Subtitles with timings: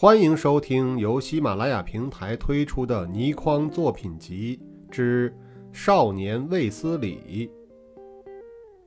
[0.00, 4.56] 欢迎收听由喜马拉雅平台推出的《倪匡作品集
[4.92, 5.36] 之
[5.72, 7.48] 少年卫斯理》，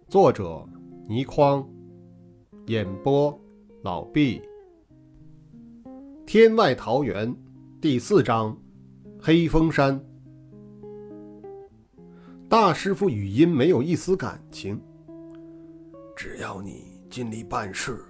[0.08, 0.66] 作者
[1.10, 1.68] 倪匡，
[2.68, 3.38] 演播
[3.82, 4.42] 老毕。
[6.26, 7.36] 天外桃源
[7.82, 8.58] 第四章：
[9.20, 10.02] 黑风山。
[12.48, 14.82] 大师傅语音没有一丝感情。
[16.16, 18.02] 只要你尽力办事，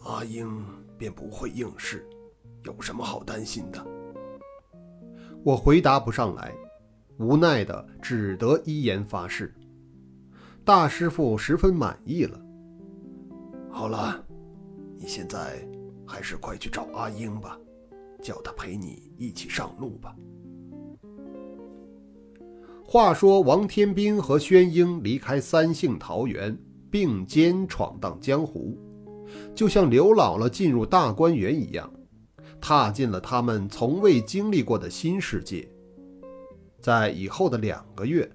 [0.00, 0.62] 阿英
[0.98, 2.06] 便不会应试。
[2.66, 3.86] 有什么好担心的？
[5.44, 6.52] 我回答不上来，
[7.18, 9.54] 无奈的只得依言发誓。
[10.64, 12.40] 大师傅十分满意了。
[13.70, 14.20] 好了，
[14.98, 15.64] 你现在
[16.04, 17.56] 还是快去找阿英吧，
[18.20, 20.16] 叫他陪你一起上路吧。
[22.84, 26.56] 话说，王天兵和宣英离开三姓桃园，
[26.90, 28.76] 并肩闯荡江湖，
[29.54, 31.88] 就像刘姥姥进入大观园一样。
[32.60, 35.68] 踏进了他们从未经历过的新世界。
[36.80, 38.30] 在以后的两个月，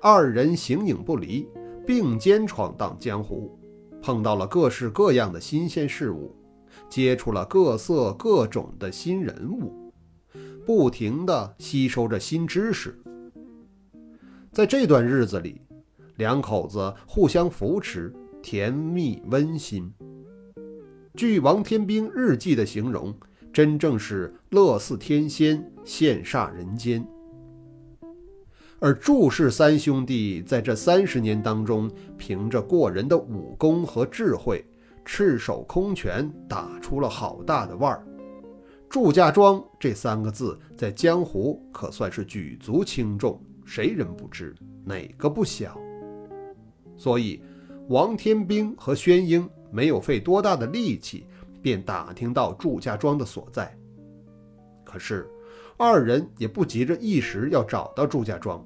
[0.00, 1.46] 二人形影不离，
[1.86, 3.58] 并肩闯荡江湖，
[4.02, 6.34] 碰到了各式各样的新鲜事物，
[6.88, 9.92] 接触了各色各种的新人物，
[10.64, 12.98] 不停地吸收着新知识。
[14.50, 15.60] 在这段日子里，
[16.16, 19.92] 两口子互相扶持，甜蜜温馨。
[21.14, 23.14] 据王天兵日记的形容。
[23.54, 27.06] 真正是乐似天仙，羡煞人间。
[28.80, 31.88] 而祝氏三兄弟在这三十年当中，
[32.18, 34.66] 凭着过人的武功和智慧，
[35.04, 38.04] 赤手空拳打出了好大的腕儿。
[38.90, 44.52] 祝家庄这三个字在江湖可算是举足轻重，谁人不知，
[44.84, 45.80] 哪个不晓？
[46.96, 47.40] 所以，
[47.88, 51.24] 王天兵和宣英没有费多大的力气。
[51.64, 53.74] 便打听到祝家庄的所在，
[54.84, 55.26] 可是
[55.78, 58.62] 二人也不急着一时要找到祝家庄，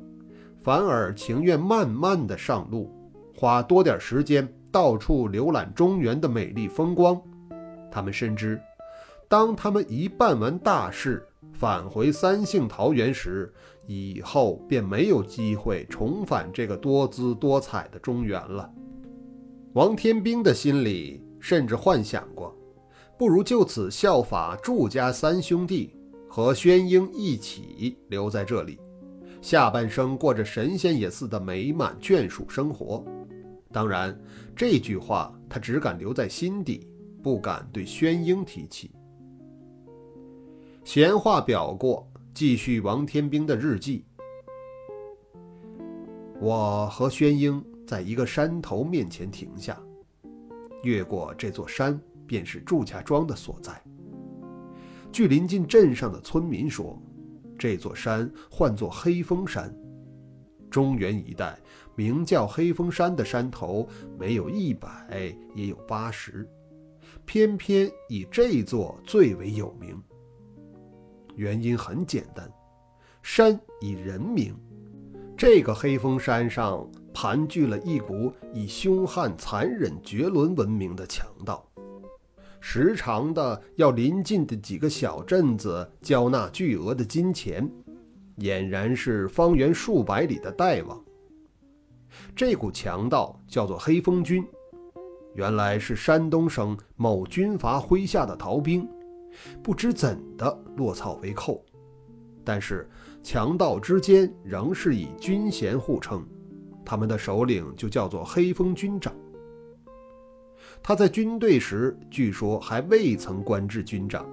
[0.61, 2.93] 反而情愿慢慢的上路，
[3.37, 7.23] 花多点时间到处浏览中原的美丽风光。
[7.89, 8.61] 他们深知，
[9.29, 13.55] 当他们一办完大事，返回三姓桃园时，
[13.87, 18.69] 以后便没有机会重返这个多姿多彩的中原了。
[19.75, 22.53] 王天兵的心里甚至幻想过。
[23.19, 25.93] 不如就此效法祝家三兄弟，
[26.29, 28.79] 和宣英一起留在这里，
[29.43, 33.05] 下半生过着神仙也似的美满眷属生活。
[33.73, 34.17] 当然，
[34.55, 36.87] 这句话他只敢留在心底，
[37.21, 38.93] 不敢对宣英提起。
[40.85, 44.05] 闲话表过，继续王天兵的日记。
[46.41, 49.77] 我和宣英在一个山头面前停下，
[50.85, 52.01] 越过这座山。
[52.29, 53.83] 便是祝家庄的所在。
[55.11, 56.97] 据临近镇上的村民说，
[57.59, 59.75] 这座山唤作黑风山。
[60.71, 61.59] 中原一带
[61.97, 66.47] 名叫黑风山的山头没有一百也有八十，
[67.25, 70.01] 偏偏以这座最为有名。
[71.37, 72.49] 原因很简单，
[73.23, 74.55] 山以人名。
[75.37, 76.85] 这个黑风山上
[77.15, 81.68] 盘踞了一股以凶悍残忍、绝伦闻名的强盗。
[82.61, 87.71] 时常的要邻近的几个小镇子交纳巨额的金钱，
[88.39, 91.03] 俨然是方圆数百里的大王。
[92.35, 94.45] 这股强盗叫做黑风军，
[95.35, 98.89] 原来是山东省某军阀麾下的逃兵，
[99.63, 101.65] 不知怎的落草为寇。
[102.45, 102.89] 但是
[103.23, 106.27] 强盗之间仍是以军衔互称，
[106.85, 109.15] 他们的首领就叫做黑风军长。
[110.83, 114.27] 他在军队时，据说还未曾官至军长，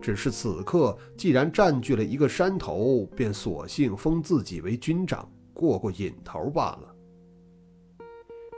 [0.00, 6.94] 只是此刻既然占据了一个山头，便索性封自己为军长，过过瘾头罢了。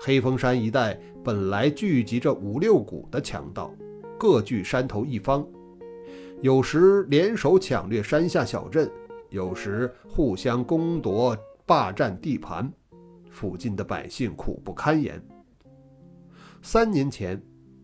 [0.01, 3.75] 黑风山一带本来聚集着五六股的强盗，
[4.19, 5.45] 各据山头一方，
[6.41, 8.88] 有时联手抢掠山下小镇，
[9.31, 11.37] 有时互相攻夺、
[11.67, 12.71] 霸占地盘，
[13.29, 15.21] 附近的百姓苦不堪言。
[16.66, 17.38] 三年前，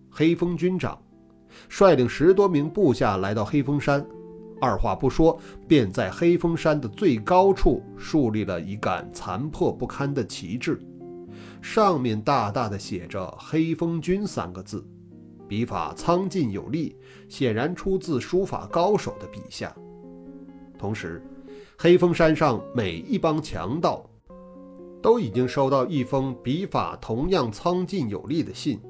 [0.09, 0.99] 黑风军长
[1.69, 4.05] 率领十多名部下来到黑风山，
[4.59, 5.39] 二话不说，
[5.69, 10.81] 便在黑风山的最高处树立了一杆残破不堪的旗帜，
[11.61, 14.83] 上面大大的写着“黑风军”三个字，
[15.47, 16.97] 笔法苍劲有力，
[17.29, 19.77] 显然出自书法高手的笔下。
[20.79, 21.23] 同时，
[21.77, 24.10] 黑风山上每一帮强盗。
[25.03, 28.81] 都已经收到一封笔法同样苍劲有力的信，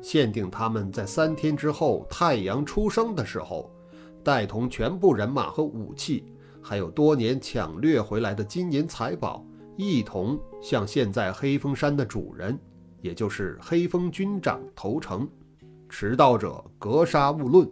[0.00, 3.70] 限定他们在三天之后太阳出生的时候，
[4.24, 6.24] 带同全部人马和武器，
[6.60, 9.44] 还有多年抢掠回来的金银财宝，
[9.76, 12.58] 一同向现在黑风山的主人，
[13.00, 15.28] 也就是黑风军长投诚。
[15.88, 17.70] 迟到者格杀勿论。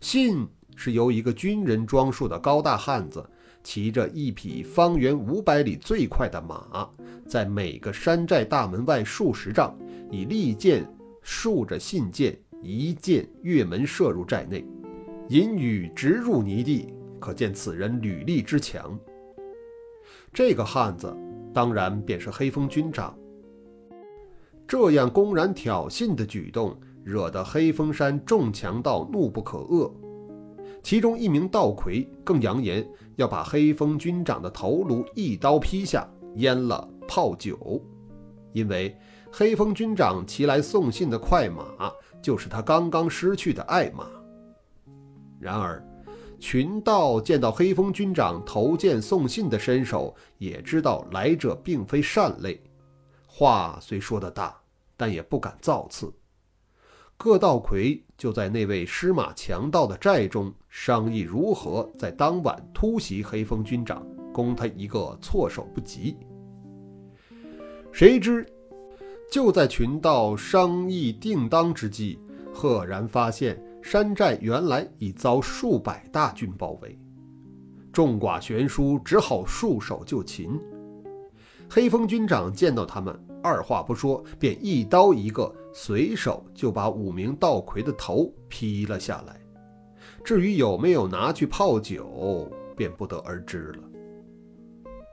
[0.00, 0.46] 信
[0.76, 3.28] 是由一个军人装束的高大汉子，
[3.64, 6.88] 骑着一匹方圆五百里最快的马，
[7.26, 9.76] 在每个山寨大门外数十丈，
[10.10, 10.86] 以利箭
[11.22, 14.64] 竖着信箭，一箭跃门射入寨内，
[15.30, 18.96] 引雨直入泥地，可见此人履历之强。
[20.32, 21.16] 这个汉子
[21.54, 23.16] 当然便是黑风军长。
[24.68, 29.90] 这样公然挑衅的举动，惹得黑风山众强盗怒不可遏。
[30.84, 32.86] 其中一名道魁更扬言
[33.16, 37.82] 要把黑风军长的头颅一刀劈下，阉了泡酒，
[38.52, 38.94] 因为
[39.32, 41.90] 黑风军长骑来送信的快马，
[42.22, 44.06] 就是他刚刚失去的爱马。
[45.40, 45.82] 然而，
[46.38, 52.62] 群盗见到黑风军长投剑送信的身手，也知道来者并非善类，
[53.26, 54.54] 话虽说得大，
[54.98, 56.12] 但也不敢造次。
[57.16, 66.16] 各道魁就在那位失马强盗的寨中商议如何在当晚突袭黑风军长，攻他一个措手不及。
[67.92, 68.44] 谁知，
[69.30, 72.18] 就在群盗商议定当之际，
[72.52, 76.98] 赫然发现山寨原来已遭数百大军包围，
[77.92, 80.60] 众寡悬殊，只好束手就擒。
[81.74, 83.12] 黑风军长见到他们。
[83.42, 89.40] 二话不说，便一刀一个，随手就把五名道魁的头劈了下来。
[90.22, 93.82] 至于有没有拿去泡酒，便不得而知了。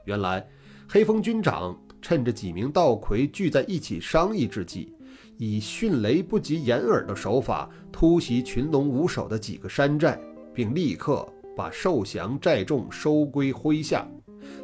[0.04, 0.46] 原来，
[0.88, 4.94] 黑风军长趁着几名道魁聚在一起商议之际，
[5.38, 10.16] 以迅雷不及掩耳的手法突袭群龙无首的几个山寨，
[10.54, 14.06] 并立刻把受降寨众收归麾下，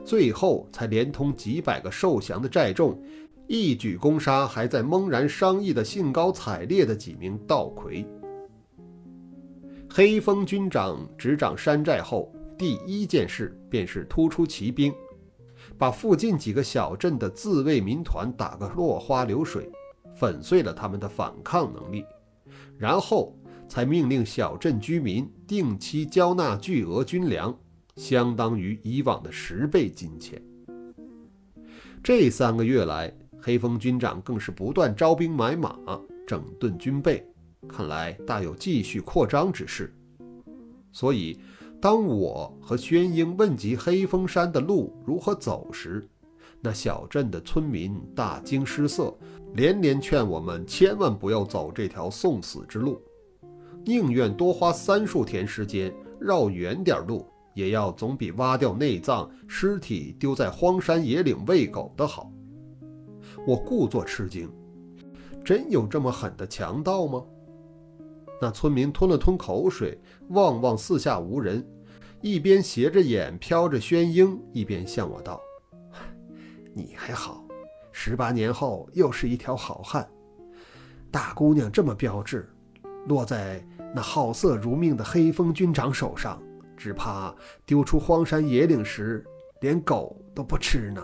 [0.04, 3.00] 最后才连同几百个受降的寨众。
[3.46, 8.06] 一举攻杀还在懵然商议的兴高采烈的几名道魁。
[9.88, 14.92] 黑风军长执掌山寨后，第一件事便是突出骑兵，
[15.78, 19.70] 把附近几个小镇的自卫民团打个落花流水，
[20.14, 22.04] 粉碎了他们的反抗能力，
[22.76, 23.34] 然后
[23.66, 27.58] 才命令小镇居民定期交纳巨额军粮，
[27.98, 30.40] 相当于以往的十倍金钱。
[32.02, 33.12] 这三个月来，
[33.42, 35.76] 黑风军长更是不断招兵买马，
[36.24, 37.26] 整顿军备，
[37.68, 39.92] 看来大有继续扩张之势。
[40.92, 41.38] 所以，
[41.80, 46.06] 当我和宣英问及黑风山的路如何走时，
[46.60, 49.12] 那小镇的村民大惊失色，
[49.54, 53.02] 连连劝我们千万不要走这条送死之路，
[53.84, 57.26] 宁愿多花三数天时间绕远点路，
[57.58, 62.30] 也要总比挖掉内脏、尸体丢在荒山野岭喂狗的好。
[63.44, 64.48] 我故作吃惊，
[65.44, 67.20] 真有这么狠的强盗吗？
[68.40, 71.66] 那村民吞了吞口水，望望四下无人，
[72.20, 75.40] 一边斜着眼瞟着宣英，一边向我道
[76.72, 77.44] ：“你还好，
[77.90, 80.08] 十八年后又是一条好汉。
[81.10, 82.48] 大姑娘这么标致，
[83.08, 83.60] 落在
[83.92, 86.40] 那好色如命的黑风军长手上，
[86.78, 87.34] 只怕
[87.66, 89.22] 丢出荒山野岭时，
[89.60, 91.02] 连狗都不吃呢。”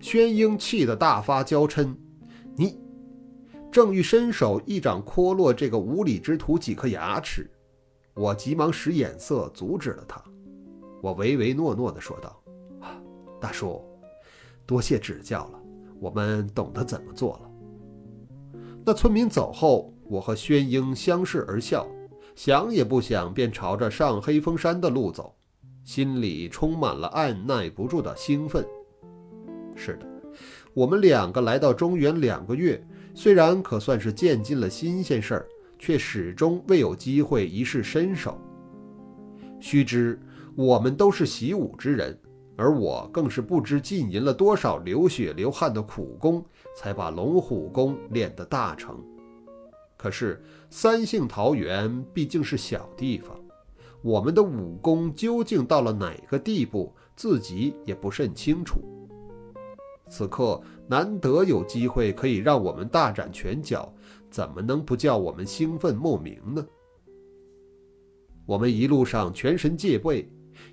[0.00, 1.94] 宣英气得大发娇嗔
[2.54, 2.78] ：“你！”
[3.72, 7.48] 正欲伸手一掌戳落这个无礼之徒几颗牙齿，
[8.14, 10.22] 我急忙使眼色阻止了他。
[11.02, 12.42] 我唯唯诺诺地说道
[13.38, 13.84] ：“大叔，
[14.66, 15.60] 多谢指教了，
[16.00, 17.50] 我们懂得怎么做了。”
[18.86, 21.86] 那村民走后，我和宣英相视而笑，
[22.38, 25.34] 想也不想便朝着上黑风山的路走，
[25.82, 28.64] 心里充满了按耐不住的兴奋。
[29.74, 30.06] 是的，
[30.72, 32.80] 我们两个来到中原两个月，
[33.12, 35.48] 虽然可算是见尽了新鲜事儿，
[35.80, 38.40] 却始终未有机会一试身手。
[39.58, 40.16] 须知
[40.54, 42.16] 我们都是习武之人，
[42.56, 46.44] 而我更是不知浸淫了多少流血流汗的苦功，
[46.76, 48.96] 才把龙虎功练得大成。
[49.98, 50.40] 可是
[50.70, 53.36] 三姓桃园毕竟是小地方，
[54.00, 58.80] 我们的武功究竟到了哪个地步，自己也不甚清楚。
[60.08, 63.92] 此刻难得有机会可以让我们大展拳脚，
[64.30, 66.64] 怎么能不叫我们兴奋莫名呢？
[68.46, 70.26] 我们一路上全神戒备，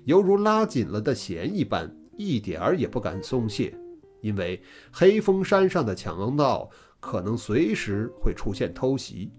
[0.04, 3.76] 犹如拉紧了的弦一般，一点儿也不敢松懈，
[4.22, 6.70] 因为黑风山上的强盗
[7.06, 9.30] 可能随时会出现偷袭。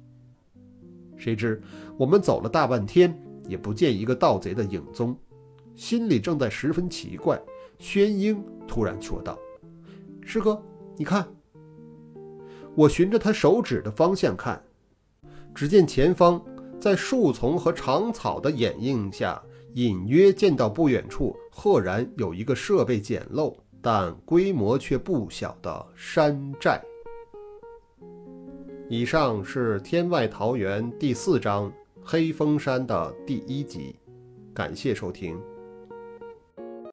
[1.17, 1.61] 谁知
[1.97, 3.13] 我们走了大半天，
[3.45, 5.13] 也不见一个盗贼的影踪，
[5.75, 7.37] 心里正在十分奇怪。
[7.77, 9.37] 宣英突然说道
[10.23, 10.63] ：“师哥，
[10.95, 11.27] 你看。”
[12.73, 14.63] 我循着他手指的方向看，
[15.53, 16.41] 只见前方
[16.79, 19.43] 在树丛和长草的掩映下，
[19.73, 26.81] 隐约见到不远处赫然有一个设备简陋但规模却不小的山寨。
[28.89, 31.69] 以上是《天外桃源》第四章
[32.01, 33.93] 黑风山的第一集，
[34.53, 35.37] 感谢收听。